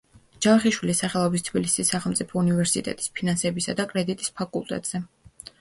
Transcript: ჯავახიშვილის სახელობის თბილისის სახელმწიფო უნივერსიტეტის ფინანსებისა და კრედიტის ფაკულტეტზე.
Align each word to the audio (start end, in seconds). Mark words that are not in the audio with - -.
ჯავახიშვილის 0.43 1.01
სახელობის 1.03 1.45
თბილისის 1.49 1.93
სახელმწიფო 1.95 2.39
უნივერსიტეტის 2.43 3.13
ფინანსებისა 3.21 3.79
და 3.81 3.89
კრედიტის 3.93 4.37
ფაკულტეტზე. 4.41 5.05